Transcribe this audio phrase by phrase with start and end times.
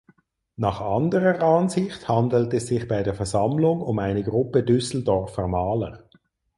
[0.55, 6.09] Nach anderer Ansicht handelt es sich bei der Versammlung um eine Gruppe Düsseldorfer Maler.